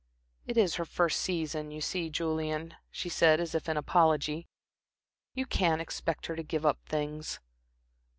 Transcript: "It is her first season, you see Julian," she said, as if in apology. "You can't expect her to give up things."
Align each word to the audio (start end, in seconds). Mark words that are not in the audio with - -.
"It 0.47 0.57
is 0.57 0.77
her 0.77 0.85
first 0.85 1.19
season, 1.21 1.69
you 1.69 1.79
see 1.79 2.09
Julian," 2.09 2.73
she 2.89 3.07
said, 3.07 3.39
as 3.39 3.53
if 3.53 3.69
in 3.69 3.77
apology. 3.77 4.47
"You 5.35 5.45
can't 5.45 5.79
expect 5.79 6.25
her 6.25 6.35
to 6.35 6.41
give 6.41 6.65
up 6.65 6.79
things." 6.87 7.39